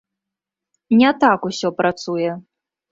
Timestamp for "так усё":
1.25-1.67